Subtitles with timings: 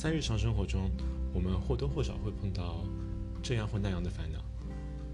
[0.00, 0.90] 在日常生活中，
[1.34, 2.86] 我们或多或少会碰到
[3.42, 4.42] 这样或那样的烦恼，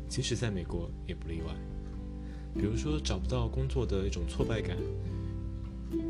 [0.09, 1.53] 即使在美国也不例外。
[2.55, 4.77] 比如说找不到工作的一种挫败感，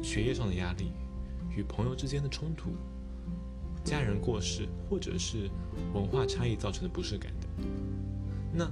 [0.02, 0.92] 学业上的压力，
[1.56, 2.68] 与朋友之间的冲突，
[3.82, 5.48] 家人过世，或者是
[5.94, 7.66] 文化差异造成的不适感等。
[8.52, 8.70] 那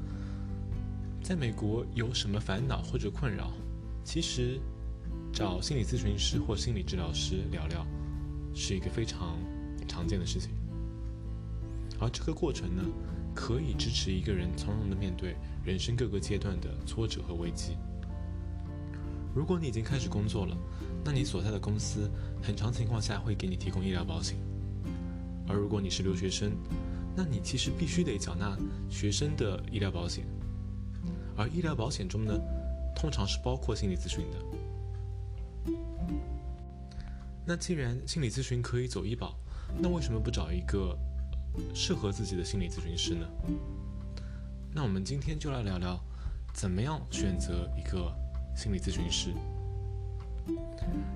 [1.23, 3.51] 在美国有什么烦恼或者困扰？
[4.05, 4.61] 其实
[5.33, 7.87] 找心理咨询师或心理治疗师聊聊，
[8.55, 9.39] 是一个非常
[9.87, 10.51] 常见的事情。
[12.01, 12.83] 而这个过程呢？
[13.37, 15.35] 可以支持一个人从容的面对
[15.65, 17.77] 人生各个阶段的挫折和危机。
[19.35, 20.57] 如果你已经开始工作了，
[21.05, 22.09] 那你所在的公司
[22.41, 24.37] 很长情况下会给你提供医疗保险；
[25.49, 26.53] 而如果你是留学生，
[27.17, 28.57] 那你其实必须得缴纳
[28.89, 30.25] 学生的医疗保险。
[31.37, 32.39] 而医疗保险中呢，
[32.95, 35.75] 通常是包括心理咨询的。
[37.45, 39.37] 那既然心理咨询可以走医保，
[39.79, 40.97] 那为什么不找一个？
[41.73, 43.25] 适合自己的心理咨询师呢？
[44.73, 46.01] 那我们今天就来聊聊，
[46.53, 48.13] 怎么样选择一个
[48.57, 49.33] 心理咨询师。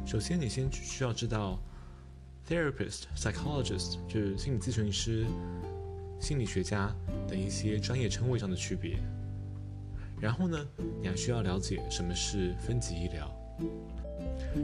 [0.07, 1.59] 首先，你先需要知道
[2.49, 5.27] ，therapist、psychologist 就是心理咨询师、
[6.21, 6.95] 心理学家
[7.27, 8.97] 的一些专业称谓上的区别。
[10.21, 10.57] 然后呢，
[11.03, 13.29] 你还需要了解什么是分级医疗。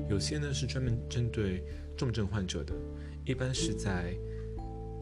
[0.08, 1.64] 有些呢是专门针对
[1.96, 2.72] 重症患者的，
[3.24, 4.14] 一般是在。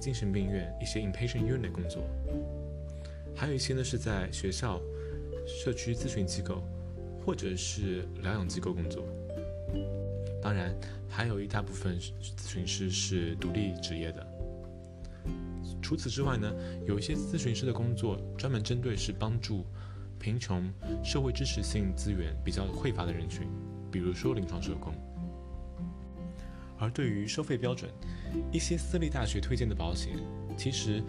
[0.03, 2.03] 精神病院一些 inpatient unit 工作，
[3.37, 4.81] 还有一些呢是在学校、
[5.47, 6.61] 社区咨询机构
[7.25, 9.05] 或者是疗养机构工作。
[10.43, 10.75] 当然，
[11.09, 14.27] 还有一大部分咨询师是独立职业的。
[15.81, 16.53] 除此之外呢，
[16.85, 19.65] 有一些咨询师的工作专门针对是帮助
[20.19, 20.69] 贫穷、
[21.05, 23.47] 社会支持性资源比较匮乏的人群，
[23.89, 24.93] 比如说临床社工。
[26.83, 27.89] 而对于收费标准，
[28.51, 30.19] 一些私立大学推荐的保险，
[30.57, 31.01] 其实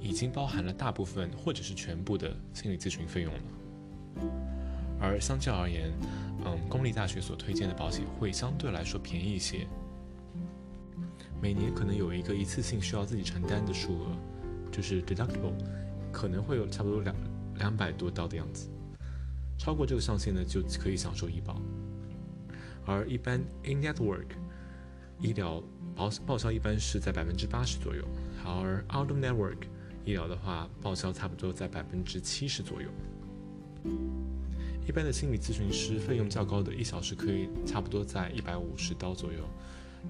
[0.00, 3.40] 已经包含了大部分或者是全部的心理咨询费用了。
[4.98, 5.88] 而相较而言，
[6.44, 9.68] 嗯，公立大学所推荐的保险会相对来说便宜一些，
[11.40, 14.06] 每年可能有一个一次性需要自己承担的数额，
[14.72, 15.54] 就是 deductible，
[16.10, 17.14] 可能会有差不多两
[17.54, 18.68] 两百多刀的样子。
[19.56, 21.62] 超过这个上限呢，就可以享受医保。
[22.84, 24.26] 而一般 in network。
[25.20, 25.62] 医疗
[25.94, 28.02] 报报销一般是在百分之八十左右，
[28.44, 29.58] 而 out of network
[30.04, 32.88] 医疗的话，报销差不多在百分之七十左右。
[34.86, 39.38] 一般的心理咨询师费用较高的，一小时可以差不多在一百五十刀左右。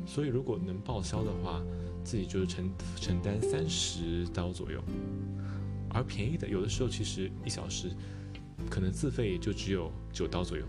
[0.07, 1.61] 所以如果能报销的话，
[2.05, 4.81] 自己就是承承担三十刀左右。
[5.91, 7.91] 而便宜的，有的时候其实一小时
[8.71, 10.65] 可能自费也就只有九刀左右。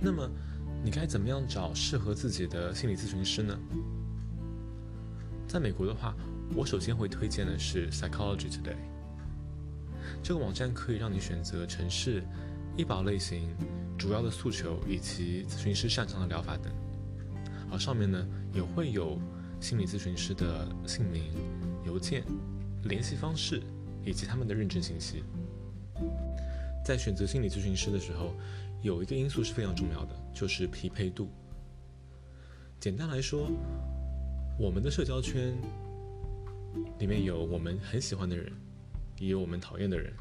[0.00, 0.30] 那么。
[0.82, 3.58] 你该怎么样找适合自己的心理咨询师呢？
[5.46, 6.14] 在美国的话，
[6.54, 8.76] 我首先会推荐的是 Psychology Today。
[10.22, 12.22] 这个网站可以让你选择城市、
[12.76, 13.54] 医保类型、
[13.98, 16.72] 主要的诉求以及咨询师擅长的疗法等。
[17.70, 19.18] 而上面呢也会有
[19.60, 21.24] 心理咨询师的姓名、
[21.84, 22.24] 邮件、
[22.84, 23.62] 联系方式
[24.04, 25.24] 以及他们的认证信息。
[26.84, 28.32] 在选择心理咨询师的时候。
[28.80, 31.28] 有一个因素是非常重要的，就是匹配度。
[32.78, 33.50] 简单来说，
[34.58, 35.52] 我们的社交圈
[36.98, 38.52] 里面有我们很喜欢的人，
[39.18, 40.12] 也有我们讨厌的人。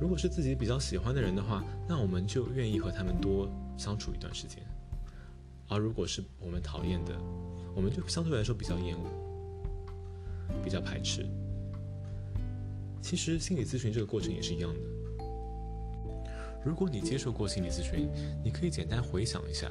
[0.00, 4.60] 如果是自己比较喜欢的人的话，那我们就愿意和他们多相处一段时间；
[5.68, 7.18] 而如果是我们讨厌的，
[7.74, 9.10] 我们就相对来说比较厌恶、
[10.62, 11.26] 比较排斥。
[13.02, 14.80] 其实心理咨询这个过程也是一样的。
[16.64, 18.08] 如果你接受过心理咨询，
[18.42, 19.70] 你可以简单回想一下，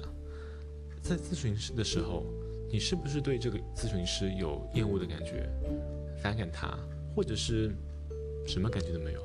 [1.02, 2.24] 在咨询师的时候，
[2.72, 5.50] 你是不是对这个咨询师有厌恶的感觉，
[6.22, 6.78] 反感他，
[7.16, 7.72] 或者是
[8.46, 9.22] 什么感觉都没有？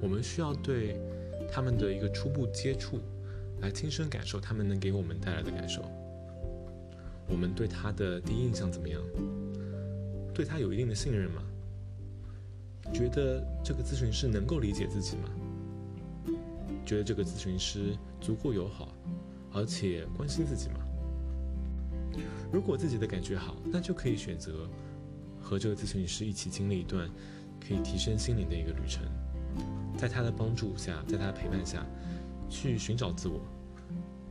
[0.00, 0.96] 我们需要对
[1.52, 2.98] 他们的一个初步接触，
[3.60, 5.82] 来亲身感受他们能给我们带来的感受。
[7.28, 9.00] 我们对他的第一印象怎么样？
[10.32, 11.42] 对他有一定的信任吗？
[12.94, 15.30] 觉得这个咨询师能够理解自己吗？
[16.90, 18.88] 觉得这个咨询师足够友好，
[19.52, 20.80] 而且关心自己吗？
[22.52, 24.68] 如果自己的感觉好，那就可以选择
[25.40, 27.08] 和这个咨询师一起经历一段
[27.60, 29.04] 可以提升心灵的一个旅程，
[29.96, 31.86] 在他的帮助下，在他的陪伴下，
[32.48, 33.40] 去寻找自我，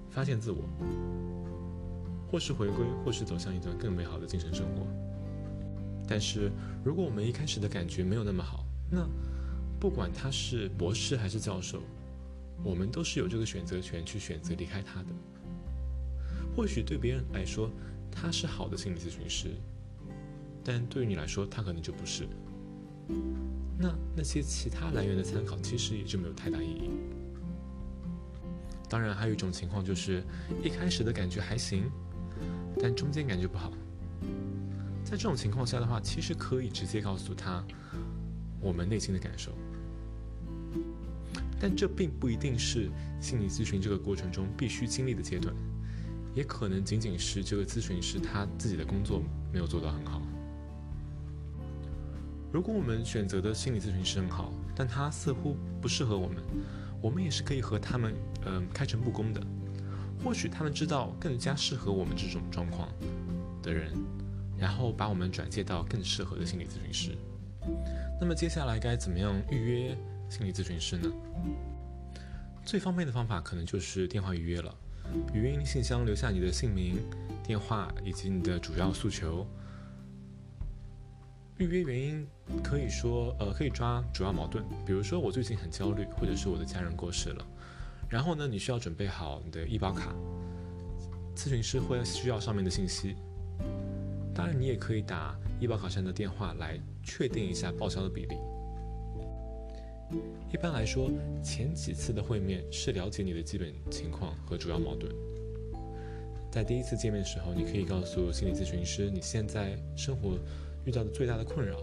[0.10, 0.66] 发现自我，
[2.30, 4.86] 或是回归，或是走向一段更美好的精神生活。
[6.06, 6.52] 但是，
[6.84, 9.08] 如果我们一开始的感觉没有那么好，那
[9.80, 11.82] 不管他是博士还是教授。
[12.64, 15.08] 我们都是有这个选择权去选择离开他的。
[16.56, 17.72] 或许对别人来说，
[18.12, 19.50] 他是好的心理咨询师，
[20.64, 22.28] 但对于你来说，他可能就不是。
[23.78, 26.90] 那那些其他来源的参考，其实也就没有太大意义。
[28.90, 30.24] 当然，还有一种情况就是，
[30.64, 31.84] 一开始的感觉还行，
[32.82, 33.72] 但中间感觉不好。
[35.06, 37.64] 在这种情况下的话，其实可以直接告诉他
[38.60, 39.54] 我们内心的感受。
[41.60, 42.90] 但这并不一定是
[43.20, 45.54] 心理咨询这个过程中必须经历的阶段，
[46.34, 49.22] 也可能仅仅是这个咨询师他自己的工作
[49.52, 50.22] 没有做到很好。
[52.52, 56.38] 如果我们选择的心理咨询师很好，但他似乎不适合我们，
[57.02, 58.16] 我们也是可以和他们
[58.46, 59.42] 嗯开诚布公的。
[60.24, 62.90] 或许他们知道更加适合我们这种状况
[63.62, 63.94] 的人，
[64.58, 67.18] 然后把我们转介到更适合的心理咨询师。
[68.20, 69.98] 那么接下来该怎么样预约？
[70.30, 71.12] 心理咨询师呢，
[72.64, 74.74] 最方便的方法可能就是电话预约了。
[75.34, 76.98] 语音信箱留下你的姓名、
[77.44, 79.46] 电话以及你的主要诉求。
[81.58, 82.28] 预约原因
[82.64, 87.46] 可以说，呃，可以抓主要矛盾，比如说我最近很焦虑，或者是我的家人过世了。
[88.08, 90.14] 然后呢，你需要准备好你的医保卡，
[91.36, 93.16] 咨询师会需要上面的信息。
[94.34, 98.38] 当然，你也可以打医保卡上的电话来确定一下报销的比例。
[100.52, 101.12] 一般来说，
[101.44, 105.14] 前几次的会面是了解你的基本情况和主要矛盾。
[106.52, 110.38] 在第一次见面的时候，你可以告诉心理咨询师你现在生活
[110.86, 111.78] 遇到的最大的困扰，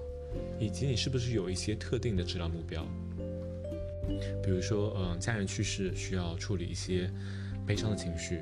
[0.58, 2.84] 以及你是不是有一些特定的治疗目标。
[4.42, 7.08] 比如说，嗯，家人去世需要处理一些
[7.64, 8.40] 悲伤的情绪，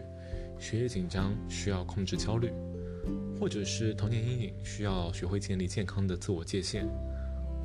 [0.58, 2.50] 学业紧张需要控制焦虑，
[3.38, 6.86] 或者是童年阴影需要学会建立健康的自我界限。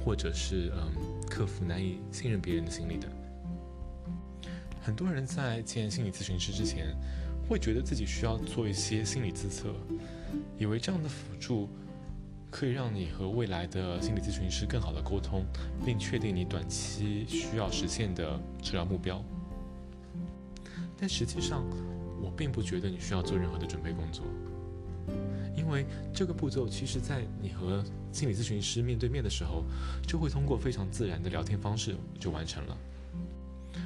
[0.03, 0.91] 或者是嗯，
[1.29, 3.07] 克服难以信任别人的心理的。
[4.81, 6.95] 很多人在见心理咨询师之前，
[7.47, 9.73] 会觉得自己需要做一些心理自测，
[10.57, 11.69] 以为这样的辅助
[12.49, 15.45] 可以让你和未来的心理咨询师更好的沟通，
[15.85, 19.23] 并确定你短期需要实现的治疗目标。
[20.97, 21.63] 但实际上，
[22.21, 24.25] 我并不觉得你需要做任何的准备工作。
[25.69, 29.63] 因为这个步骤，其实，在你和心理咨询师面对面的时候，
[30.01, 32.75] 就会通过非常自然的聊天方式就完成了。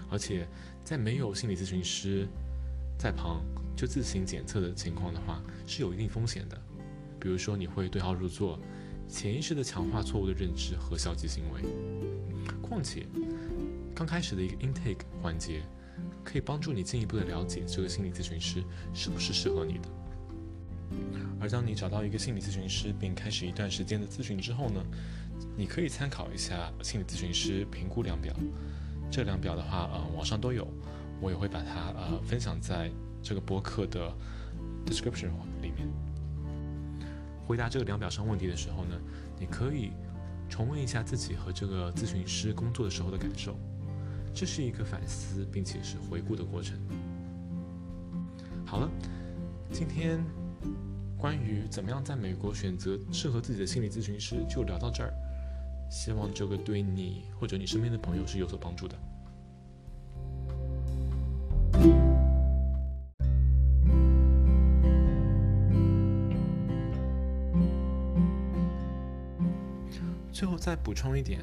[0.10, 0.48] 而且，
[0.82, 2.26] 在没有心理咨询师
[2.98, 3.44] 在旁
[3.76, 6.58] 就自行检测的情况的话，是有一定风险的。
[7.20, 8.58] 比如说，你会对号入座，
[9.10, 11.64] 潜意识的强化错误的认知和消极行为。
[12.62, 13.06] 况且，
[13.94, 15.62] 刚开始的一个 intake 环节，
[16.24, 18.64] 可以帮助你进一步的了解这个心理咨询师
[18.94, 19.90] 是不是适合你的。
[21.44, 24.82] 而当你找到一个心理咨询师，并开始一段时间的咨询之后呢，
[25.58, 28.34] 你可以参考一下心理咨询师评估量表。
[29.12, 30.66] 这两表的话，呃，网上都有，
[31.20, 32.90] 我也会把它呃分享在
[33.22, 34.10] 这个博客的
[34.86, 35.32] description
[35.62, 35.86] 里面。
[37.46, 38.98] 回答这个量表上问题的时候呢，
[39.38, 39.92] 你可以
[40.48, 43.60] 重温一下自己和这个咨询师工作的时候的感受，
[44.34, 46.80] 这是一个反思并且是回顾的过程。
[48.66, 48.90] 好了，
[49.74, 50.24] 今天。
[51.24, 55.14] 关于怎么样在美国选择适合自己的心理咨询师，就聊到这儿。
[55.90, 58.98] 希望这个对你或者你身边的朋友是有所帮助的。
[70.34, 71.40] 最后再补充一点，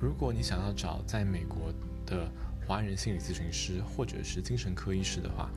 [0.00, 1.74] 如果你想要找在美国
[2.06, 2.30] 的
[2.64, 5.50] 华人心理咨询师或者是精神科医师的话，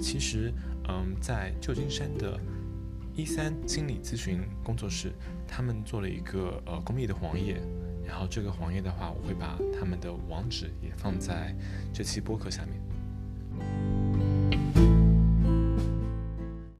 [0.00, 0.54] 其实，
[0.88, 2.38] 嗯，在旧金山的。
[3.14, 5.12] 一三心理咨询工作室，
[5.46, 7.60] 他们做了一个呃公益的黄页，
[8.06, 11.54] 然后这个黄页的话，我会把他们的网址也放在
[11.92, 13.89] 这期播客下面。